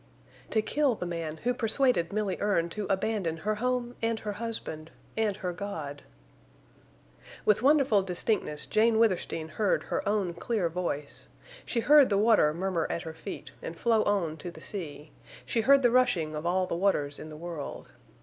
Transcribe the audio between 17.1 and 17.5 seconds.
in the